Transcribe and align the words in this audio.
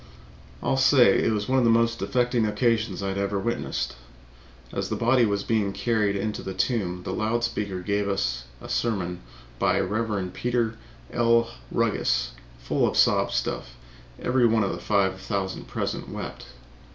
I'll 0.63 0.77
say 0.77 1.23
it 1.23 1.31
was 1.31 1.47
one 1.47 1.59
of 1.59 1.63
the 1.63 1.69
most 1.69 2.01
affecting 2.01 2.47
occasions 2.47 3.03
I 3.03 3.09
have 3.09 3.19
ever 3.19 3.37
witnessed. 3.37 3.95
As 4.73 4.89
the 4.89 4.95
body 4.95 5.27
was 5.27 5.43
being 5.43 5.73
carried 5.73 6.15
into 6.15 6.41
the 6.41 6.55
tomb 6.55 7.03
the 7.03 7.13
loud 7.13 7.43
speaker 7.43 7.81
gave 7.81 8.09
us 8.09 8.45
a 8.59 8.67
sermon 8.67 9.21
by 9.59 9.79
Rev. 9.79 10.33
Peter 10.33 10.79
L. 11.13 11.51
Ruggus, 11.71 12.31
full 12.57 12.87
of 12.87 12.97
sob 12.97 13.31
stuff, 13.31 13.75
and 14.17 14.25
every 14.25 14.47
one 14.47 14.63
of 14.63 14.71
the 14.71 14.79
five 14.81 15.21
thousand 15.21 15.67
present 15.67 16.09
wept. 16.09 16.47